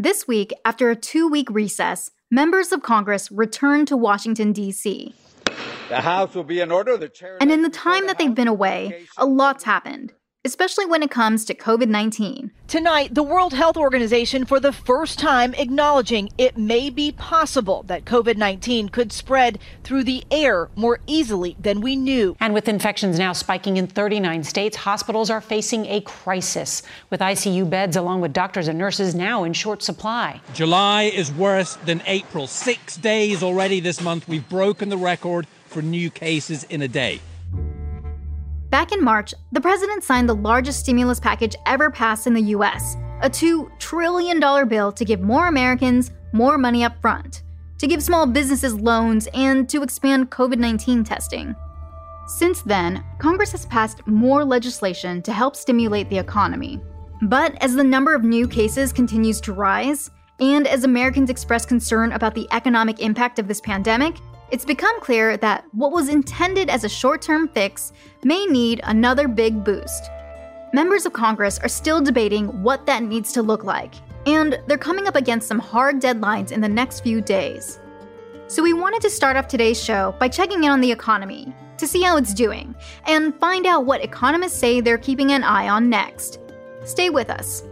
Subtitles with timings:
[0.00, 5.14] This week, after a two week recess, members of Congress returned to Washington, D.C.
[5.90, 6.96] The House will be in order.
[6.96, 10.14] The chair and in the time that they've been away, a lot's happened
[10.44, 12.50] especially when it comes to COVID 19.
[12.66, 18.04] Tonight, the World Health Organization, for the first time, acknowledging it may be possible that
[18.04, 22.36] COVID 19 could spread through the air more easily than we knew.
[22.40, 27.68] And with infections now spiking in 39 states, hospitals are facing a crisis, with ICU
[27.68, 30.40] beds along with doctors and nurses now in short supply.
[30.54, 32.46] July is worse than April.
[32.46, 37.20] Six days already this month, we've broken the record for new cases in a day.
[38.70, 42.96] Back in March, the president signed the largest stimulus package ever passed in the US
[43.22, 47.42] a $2 trillion bill to give more Americans more money up front,
[47.78, 51.54] to give small businesses loans, and to expand COVID 19 testing.
[52.28, 56.80] Since then, Congress has passed more legislation to help stimulate the economy.
[57.22, 62.12] But as the number of new cases continues to rise, and as Americans express concern
[62.12, 64.16] about the economic impact of this pandemic,
[64.50, 67.92] it's become clear that what was intended as a short term fix
[68.24, 70.10] may need another big boost.
[70.72, 73.94] Members of Congress are still debating what that needs to look like,
[74.26, 77.80] and they're coming up against some hard deadlines in the next few days.
[78.48, 81.86] So, we wanted to start off today's show by checking in on the economy to
[81.86, 82.74] see how it's doing
[83.06, 86.40] and find out what economists say they're keeping an eye on next.
[86.84, 87.62] Stay with us.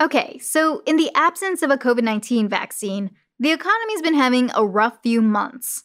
[0.00, 4.64] Okay, so in the absence of a COVID 19 vaccine, the economy's been having a
[4.64, 5.84] rough few months.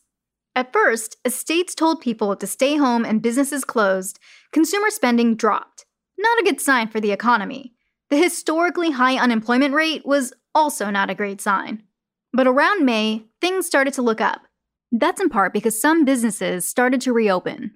[0.54, 4.20] At first, as states told people to stay home and businesses closed,
[4.52, 5.86] consumer spending dropped.
[6.18, 7.74] Not a good sign for the economy.
[8.10, 11.84] The historically high unemployment rate was also not a great sign.
[12.34, 14.42] But around May, things started to look up.
[14.92, 17.76] That's in part because some businesses started to reopen,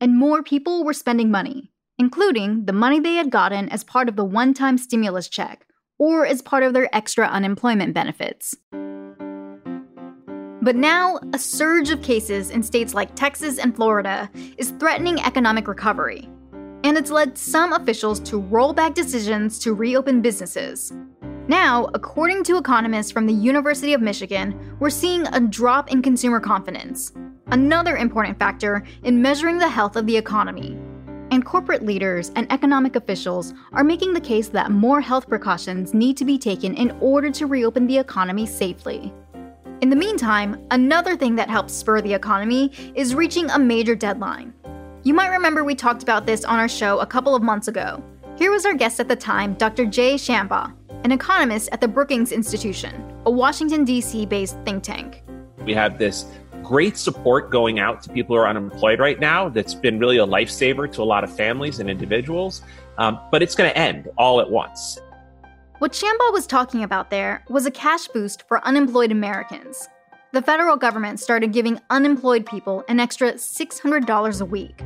[0.00, 4.16] and more people were spending money, including the money they had gotten as part of
[4.16, 5.64] the one time stimulus check,
[5.98, 8.54] or as part of their extra unemployment benefits.
[10.62, 15.68] But now, a surge of cases in states like Texas and Florida is threatening economic
[15.68, 16.28] recovery.
[16.82, 20.92] And it's led some officials to roll back decisions to reopen businesses.
[21.48, 26.40] Now, according to economists from the University of Michigan, we're seeing a drop in consumer
[26.40, 27.12] confidence,
[27.48, 30.76] another important factor in measuring the health of the economy.
[31.30, 36.16] And corporate leaders and economic officials are making the case that more health precautions need
[36.18, 39.12] to be taken in order to reopen the economy safely.
[39.80, 44.54] In the meantime, another thing that helps spur the economy is reaching a major deadline.
[45.02, 48.02] You might remember we talked about this on our show a couple of months ago.
[48.38, 49.84] Here was our guest at the time, Dr.
[49.86, 50.72] Jay Shambaugh,
[51.04, 52.94] an economist at the Brookings Institution,
[53.26, 54.26] a Washington, D.C.
[54.26, 55.22] based think tank.
[55.64, 56.26] We have this
[56.66, 59.48] great support going out to people who are unemployed right now.
[59.48, 62.60] That's been really a lifesaver to a lot of families and individuals.
[62.98, 64.98] Um, but it's going to end all at once.
[65.78, 69.88] What Shambaugh was talking about there was a cash boost for unemployed Americans.
[70.32, 74.82] The federal government started giving unemployed people an extra $600 a week.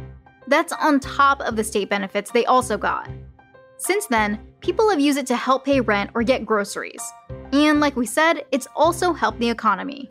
[0.48, 3.08] That's on top of the state benefits they also got.
[3.78, 7.02] Since then, people have used it to help pay rent or get groceries.
[7.52, 10.10] And like we said, it's also helped the economy.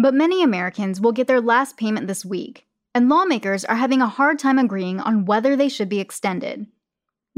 [0.00, 4.08] But many Americans will get their last payment this week, and lawmakers are having a
[4.08, 6.66] hard time agreeing on whether they should be extended.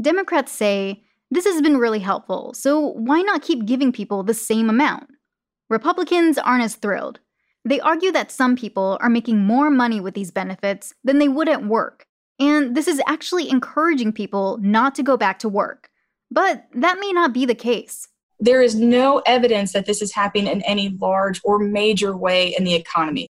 [0.01, 4.69] Democrats say this has been really helpful, so why not keep giving people the same
[4.69, 5.09] amount?
[5.69, 7.19] Republicans aren't as thrilled.
[7.65, 11.49] They argue that some people are making more money with these benefits than they would
[11.49, 12.07] at work,
[12.39, 15.89] and this is actually encouraging people not to go back to work.
[16.31, 18.07] But that may not be the case
[18.43, 22.65] there is no evidence that this is happening in any large or major way in
[22.65, 23.27] the economy.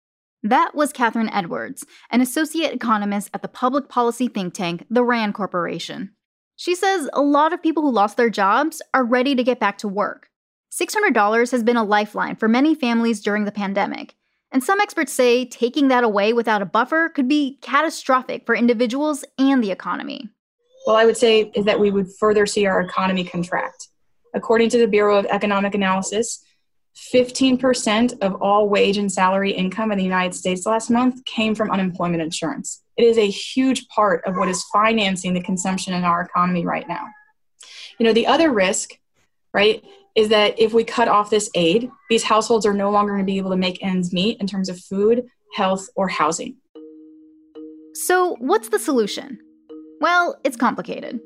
[0.42, 5.34] That was Kathryn Edwards, an associate economist at the public policy think tank, the RAND
[5.34, 6.10] Corporation.
[6.56, 9.78] She says a lot of people who lost their jobs are ready to get back
[9.78, 10.28] to work.
[10.72, 14.14] $600 has been a lifeline for many families during the pandemic,
[14.50, 19.24] and some experts say taking that away without a buffer could be catastrophic for individuals
[19.38, 20.30] and the economy.
[20.84, 23.88] Well, I would say is that we would further see our economy contract.
[24.36, 26.44] According to the Bureau of Economic Analysis,
[27.12, 31.70] 15% of all wage and salary income in the United States last month came from
[31.70, 32.82] unemployment insurance.
[32.98, 36.86] It is a huge part of what is financing the consumption in our economy right
[36.86, 37.06] now.
[37.98, 38.98] You know, the other risk,
[39.54, 39.82] right,
[40.14, 43.30] is that if we cut off this aid, these households are no longer going to
[43.30, 46.56] be able to make ends meet in terms of food, health, or housing.
[47.94, 49.38] So, what's the solution?
[50.00, 51.20] Well, it's complicated.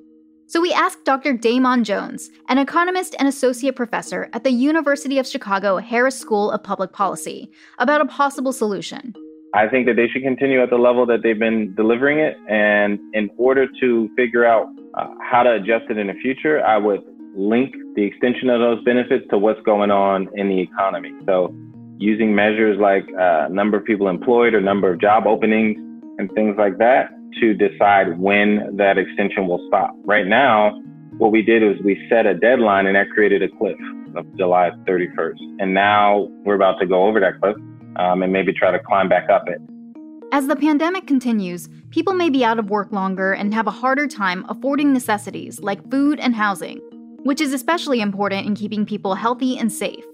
[0.50, 1.32] So we asked Dr.
[1.34, 6.60] Damon Jones, an economist and associate professor at the University of Chicago Harris School of
[6.64, 9.14] Public Policy, about a possible solution.
[9.54, 12.36] I think that they should continue at the level that they've been delivering it.
[12.48, 16.78] And in order to figure out uh, how to adjust it in the future, I
[16.78, 17.02] would
[17.36, 21.12] link the extension of those benefits to what's going on in the economy.
[21.26, 21.54] So
[21.98, 25.78] using measures like uh, number of people employed or number of job openings
[26.18, 29.94] and things like that to decide when that extension will stop.
[30.04, 30.80] Right now,
[31.18, 33.76] what we did is we set a deadline and that created a cliff
[34.16, 35.38] of July 31st.
[35.58, 37.56] And now we're about to go over that cliff
[37.96, 39.60] um, and maybe try to climb back up it.
[40.32, 44.06] As the pandemic continues, people may be out of work longer and have a harder
[44.06, 46.78] time affording necessities like food and housing,
[47.24, 50.04] which is especially important in keeping people healthy and safe.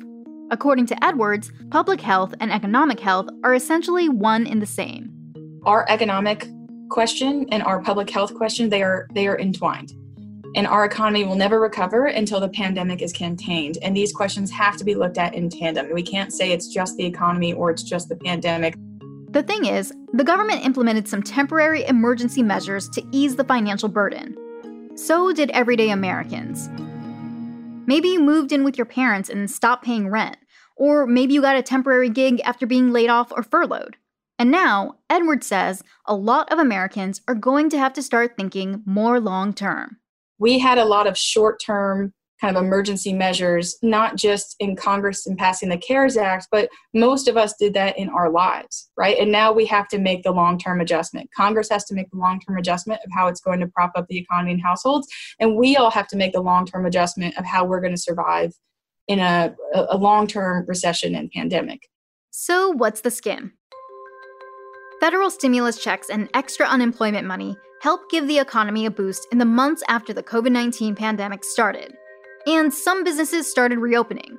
[0.51, 5.13] According to Edwards, public health and economic health are essentially one in the same.
[5.65, 6.49] Our economic
[6.89, 9.93] question and our public health question they are they are entwined.
[10.55, 13.77] And our economy will never recover until the pandemic is contained.
[13.83, 15.93] And these questions have to be looked at in tandem.
[15.93, 18.75] We can't say it's just the economy or it's just the pandemic.
[19.31, 24.37] The thing is the government implemented some temporary emergency measures to ease the financial burden.
[24.97, 26.71] So did everyday americans.
[27.87, 30.39] Maybe you moved in with your parents and stopped paying rent
[30.77, 33.97] or maybe you got a temporary gig after being laid off or furloughed
[34.39, 38.83] and now, Edward says a lot of Americans are going to have to start thinking
[38.85, 39.99] more long term.
[40.39, 45.27] We had a lot of short term kind of emergency measures, not just in Congress
[45.27, 49.17] in passing the CARES Act, but most of us did that in our lives, right?
[49.19, 51.31] And now we have to make the long term adjustment.
[51.35, 54.07] Congress has to make the long term adjustment of how it's going to prop up
[54.09, 55.09] the economy and households.
[55.41, 58.01] And we all have to make the long term adjustment of how we're going to
[58.01, 58.53] survive
[59.09, 61.89] in a, a long term recession and pandemic.
[62.31, 63.53] So, what's the Skimm?
[65.07, 69.45] Federal stimulus checks and extra unemployment money helped give the economy a boost in the
[69.45, 71.95] months after the COVID 19 pandemic started.
[72.45, 74.37] And some businesses started reopening.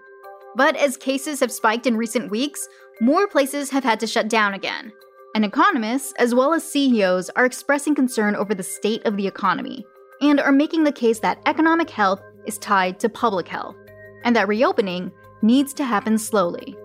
[0.57, 2.67] But as cases have spiked in recent weeks,
[2.99, 4.91] more places have had to shut down again.
[5.33, 9.85] And economists, as well as CEOs, are expressing concern over the state of the economy
[10.19, 13.77] and are making the case that economic health is tied to public health,
[14.25, 16.75] and that reopening needs to happen slowly.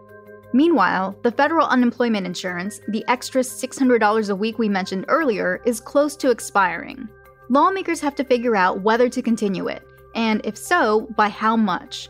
[0.52, 6.14] Meanwhile, the federal unemployment insurance, the extra $600 a week we mentioned earlier, is close
[6.16, 7.08] to expiring.
[7.49, 9.82] Lawmakers have to figure out whether to continue it,
[10.14, 12.08] and if so, by how much.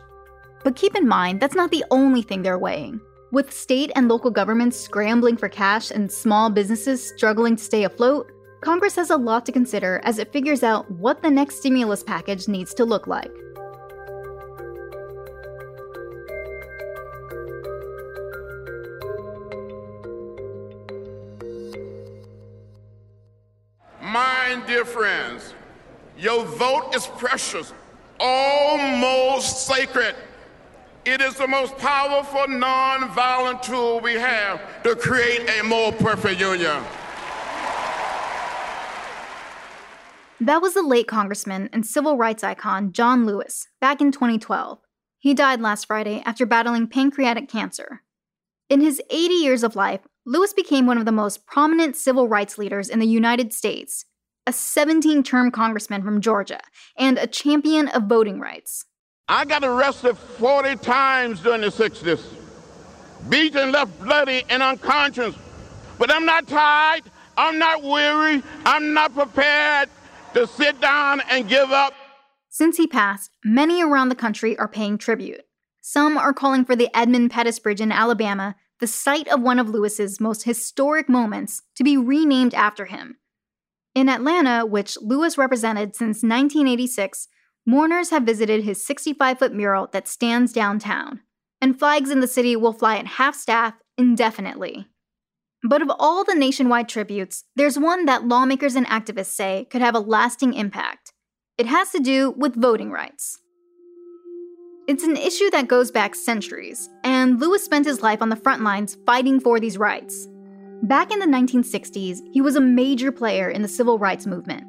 [0.64, 3.00] But keep in mind, that's not the only thing they're weighing.
[3.30, 8.30] With state and local governments scrambling for cash and small businesses struggling to stay afloat,
[8.60, 12.46] Congress has a lot to consider as it figures out what the next stimulus package
[12.46, 13.32] needs to look like.
[25.02, 25.52] Friends,
[26.16, 27.72] your vote is precious,
[28.20, 30.14] almost sacred.
[31.04, 36.84] It is the most powerful nonviolent tool we have to create a more perfect union.
[40.40, 44.78] That was the late Congressman and civil rights icon John Lewis back in 2012.
[45.18, 48.02] He died last Friday after battling pancreatic cancer.
[48.68, 52.56] In his 80 years of life, Lewis became one of the most prominent civil rights
[52.56, 54.04] leaders in the United States,
[54.46, 56.60] a 17 term congressman from Georgia,
[56.96, 58.84] and a champion of voting rights.
[59.28, 62.22] I got arrested 40 times during the 60s,
[63.28, 65.34] beaten, left bloody, and unconscious.
[65.98, 67.04] But I'm not tired,
[67.36, 69.88] I'm not weary, I'm not prepared
[70.34, 71.94] to sit down and give up.
[72.48, 75.42] Since he passed, many around the country are paying tribute.
[75.80, 79.68] Some are calling for the Edmund Pettus Bridge in Alabama the site of one of
[79.68, 83.16] Lewis's most historic moments, to be renamed after him.
[83.94, 87.28] In Atlanta, which Lewis represented since 1986,
[87.66, 91.20] mourners have visited his 65 foot mural that stands downtown,
[91.60, 94.86] and flags in the city will fly at half staff indefinitely.
[95.62, 99.94] But of all the nationwide tributes, there's one that lawmakers and activists say could have
[99.94, 101.12] a lasting impact.
[101.58, 103.38] It has to do with voting rights.
[104.88, 108.62] It's an issue that goes back centuries, and Lewis spent his life on the front
[108.62, 110.26] lines fighting for these rights.
[110.82, 114.66] Back in the 1960s, he was a major player in the civil rights movement.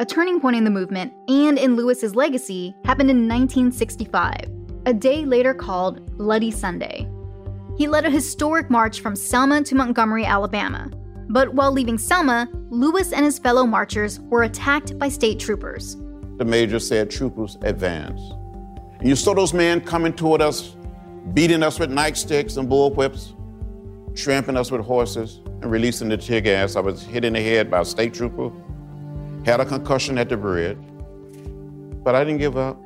[0.00, 4.50] A turning point in the movement and in Lewis's legacy happened in 1965,
[4.86, 7.08] a day later called Bloody Sunday.
[7.78, 10.90] He led a historic march from Selma to Montgomery, Alabama.
[11.28, 15.96] But while leaving Selma, Lewis and his fellow marchers were attacked by state troopers.
[16.38, 18.20] The major said, Troopers, advance.
[18.98, 20.74] And you saw those men coming toward us,
[21.34, 23.36] beating us with nightsticks and bullwhips,
[24.16, 26.76] tramping us with horses, and releasing the tear gas.
[26.76, 28.50] I was hit in the head by a state trooper,
[29.44, 30.78] had a concussion at the bridge.
[32.04, 32.80] But I didn't give up.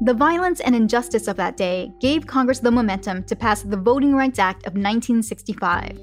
[0.00, 4.14] The violence and injustice of that day gave Congress the momentum to pass the Voting
[4.14, 5.98] Rights Act of 1965.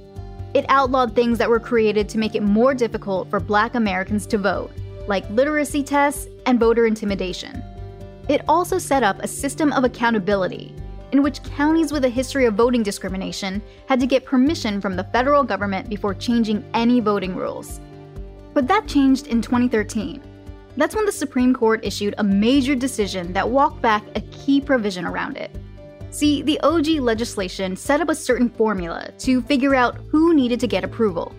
[0.53, 4.38] It outlawed things that were created to make it more difficult for black Americans to
[4.38, 4.71] vote,
[5.07, 7.63] like literacy tests and voter intimidation.
[8.27, 10.75] It also set up a system of accountability
[11.15, 15.03] in which counties with a history of voting discrimination had to get permission from the
[15.05, 17.79] federal government before changing any voting rules.
[18.53, 20.22] But that changed in 2013.
[20.75, 25.05] That's when the Supreme Court issued a major decision that walked back a key provision
[25.05, 25.51] around it.
[26.10, 30.67] See, the OG legislation set up a certain formula to figure out who needed to
[30.67, 31.34] get approval,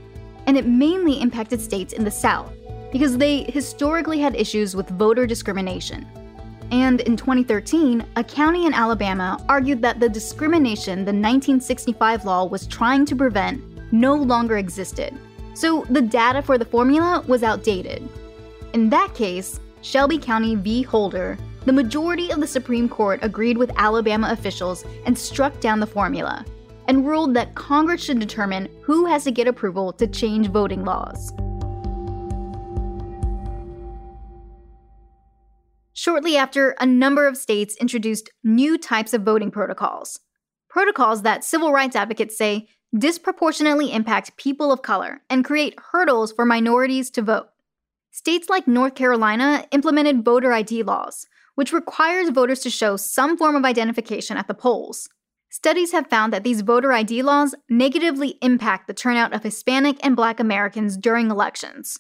[0.47, 2.51] and it mainly impacted states in the South
[2.93, 6.07] because they historically had issues with voter discrimination.
[6.71, 12.67] And in 2013, a county in Alabama argued that the discrimination the 1965 law was
[12.67, 15.15] trying to prevent no longer existed.
[15.55, 18.07] So the data for the formula was outdated.
[18.73, 20.83] In that case, Shelby County v.
[20.83, 25.87] Holder, the majority of the Supreme Court agreed with Alabama officials and struck down the
[25.87, 26.45] formula,
[26.89, 31.33] and ruled that Congress should determine who has to get approval to change voting laws.
[36.07, 40.21] Shortly after, a number of states introduced new types of voting protocols.
[40.69, 46.47] Protocols that civil rights advocates say disproportionately impact people of color and create hurdles for
[46.47, 47.49] minorities to vote.
[48.13, 53.57] States like North Carolina implemented voter ID laws, which requires voters to show some form
[53.57, 55.09] of identification at the polls.
[55.51, 60.15] Studies have found that these voter ID laws negatively impact the turnout of Hispanic and
[60.15, 61.99] Black Americans during elections.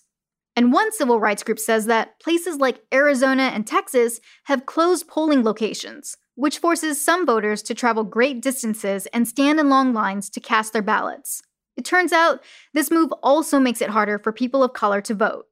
[0.57, 5.45] And one civil rights group says that places like Arizona and Texas have closed polling
[5.45, 10.41] locations, which forces some voters to travel great distances and stand in long lines to
[10.41, 11.43] cast their ballots.
[11.77, 15.45] It turns out this move also makes it harder for people of color to vote.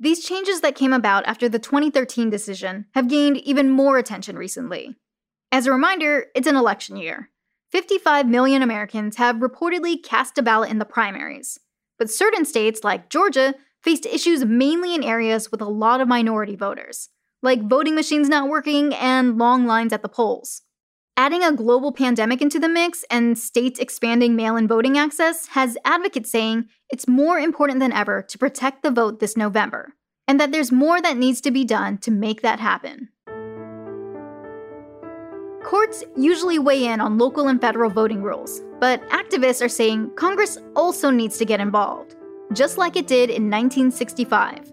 [0.00, 4.96] These changes that came about after the 2013 decision have gained even more attention recently.
[5.52, 7.30] As a reminder, it's an election year.
[7.70, 11.60] 55 million Americans have reportedly cast a ballot in the primaries.
[11.98, 16.56] But certain states, like Georgia, faced issues mainly in areas with a lot of minority
[16.56, 17.08] voters,
[17.42, 20.62] like voting machines not working and long lines at the polls.
[21.16, 25.76] Adding a global pandemic into the mix and states expanding mail in voting access has
[25.84, 29.94] advocates saying it's more important than ever to protect the vote this November,
[30.26, 33.08] and that there's more that needs to be done to make that happen.
[35.62, 40.58] Courts usually weigh in on local and federal voting rules, but activists are saying Congress
[40.74, 42.16] also needs to get involved
[42.54, 44.72] just like it did in 1965.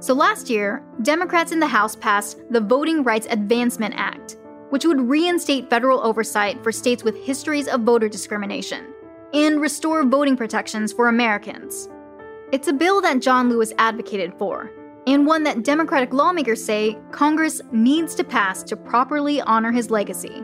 [0.00, 4.36] So last year, Democrats in the House passed the Voting Rights Advancement Act,
[4.70, 8.92] which would reinstate federal oversight for states with histories of voter discrimination
[9.32, 11.88] and restore voting protections for Americans.
[12.52, 14.70] It's a bill that John Lewis advocated for,
[15.06, 20.42] and one that Democratic lawmakers say Congress needs to pass to properly honor his legacy.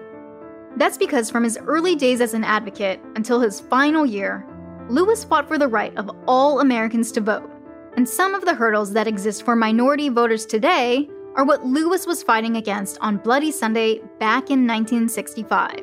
[0.76, 4.46] That's because from his early days as an advocate until his final year,
[4.88, 7.50] Lewis fought for the right of all Americans to vote.
[7.96, 12.22] And some of the hurdles that exist for minority voters today are what Lewis was
[12.22, 15.82] fighting against on Bloody Sunday back in 1965.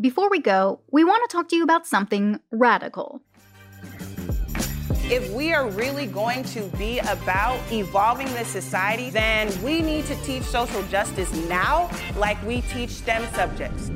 [0.00, 3.22] Before we go, we want to talk to you about something radical.
[5.10, 10.14] If we are really going to be about evolving this society, then we need to
[10.22, 13.90] teach social justice now like we teach STEM subjects.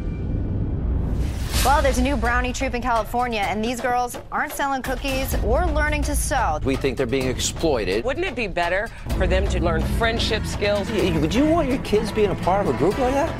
[1.64, 5.64] Well, there's a new brownie troop in California, and these girls aren't selling cookies or
[5.66, 6.58] learning to sew.
[6.64, 8.04] We think they're being exploited.
[8.04, 10.90] Wouldn't it be better for them to learn friendship skills?
[10.90, 13.32] Would you want your kids being a part of a group like that?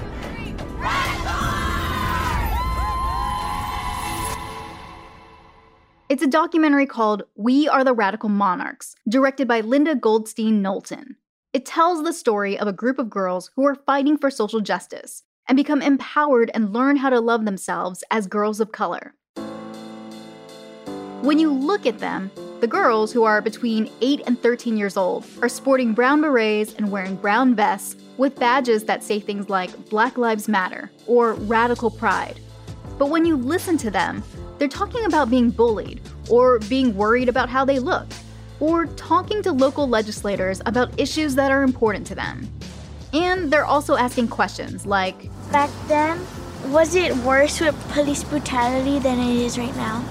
[6.14, 11.16] It's a documentary called We Are the Radical Monarchs, directed by Linda Goldstein Knowlton.
[11.52, 15.24] It tells the story of a group of girls who are fighting for social justice
[15.48, 19.16] and become empowered and learn how to love themselves as girls of color.
[21.22, 22.30] When you look at them,
[22.60, 26.92] the girls, who are between 8 and 13 years old, are sporting brown berets and
[26.92, 32.38] wearing brown vests with badges that say things like Black Lives Matter or Radical Pride.
[32.98, 34.22] But when you listen to them,
[34.58, 38.06] they're talking about being bullied, or being worried about how they look,
[38.60, 42.48] or talking to local legislators about issues that are important to them.
[43.12, 46.24] And they're also asking questions like Back then,
[46.72, 50.04] was it worse with police brutality than it is right now?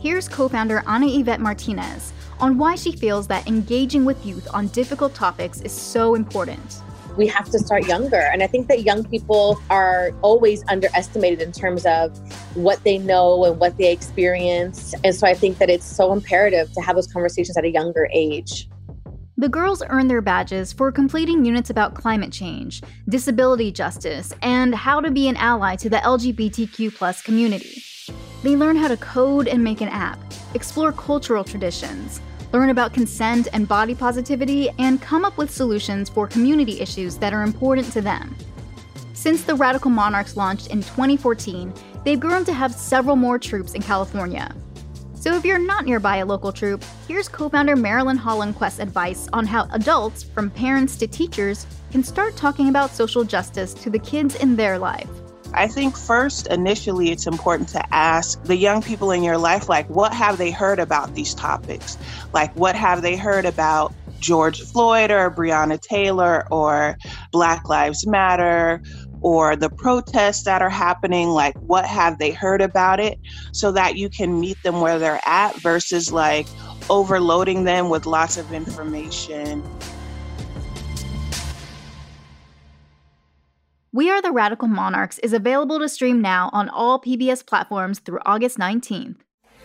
[0.00, 5.14] Here's co founder Anayvette Martinez on why she feels that engaging with youth on difficult
[5.14, 6.82] topics is so important.
[7.16, 8.20] We have to start younger.
[8.32, 12.16] And I think that young people are always underestimated in terms of
[12.56, 14.94] what they know and what they experience.
[15.02, 18.08] And so I think that it's so imperative to have those conversations at a younger
[18.12, 18.68] age.
[19.38, 25.00] The girls earn their badges for completing units about climate change, disability justice, and how
[25.00, 27.82] to be an ally to the LGBTQ community.
[28.42, 30.18] They learn how to code and make an app,
[30.54, 32.20] explore cultural traditions,
[32.56, 37.34] learn about consent and body positivity, and come up with solutions for community issues that
[37.34, 38.34] are important to them.
[39.12, 43.82] Since the Radical Monarchs launched in 2014, they've grown to have several more troops in
[43.82, 44.54] California.
[45.14, 49.28] So if you're not nearby a local troop, here's co founder Marilyn Holland Hollinquest's advice
[49.34, 53.98] on how adults, from parents to teachers, can start talking about social justice to the
[53.98, 55.10] kids in their life.
[55.54, 59.88] I think first, initially, it's important to ask the young people in your life, like,
[59.88, 61.96] what have they heard about these topics?
[62.32, 66.96] Like, what have they heard about George Floyd or Breonna Taylor or
[67.32, 68.82] Black Lives Matter
[69.22, 71.28] or the protests that are happening?
[71.28, 73.18] Like, what have they heard about it?
[73.52, 76.46] So that you can meet them where they're at versus like
[76.90, 79.62] overloading them with lots of information
[83.96, 88.18] We Are the Radical Monarchs is available to stream now on all PBS platforms through
[88.26, 89.16] August 19th.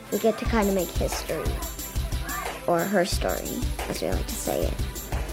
[0.10, 1.44] We get to kind of make history,
[2.66, 3.60] or her story,
[3.90, 4.74] as we like to say it.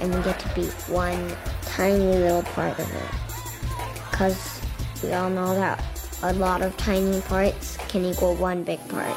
[0.01, 1.31] And we get to be one
[1.63, 4.11] tiny little part of it.
[4.11, 4.61] Because
[5.01, 5.81] we all know that
[6.25, 9.15] a lot of tiny parts can equal one big part.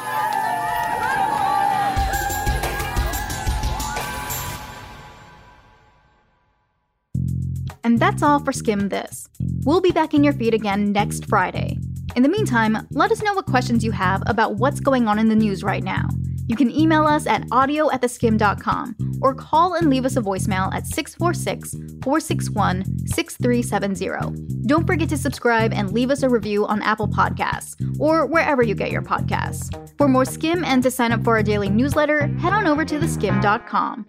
[7.84, 9.28] And that's all for Skimm This.
[9.64, 11.78] We'll be back in your feed again next Friday.
[12.14, 15.28] In the meantime, let us know what questions you have about what's going on in
[15.28, 16.08] the news right now.
[16.46, 20.72] You can email us at audio at theskimm.com or call and leave us a voicemail
[20.74, 21.72] at 646
[22.02, 24.66] 461 6370.
[24.66, 28.74] Don't forget to subscribe and leave us a review on Apple Podcasts or wherever you
[28.74, 29.96] get your podcasts.
[29.96, 32.98] For more Skimm and to sign up for our daily newsletter, head on over to
[32.98, 34.06] theskimm.com.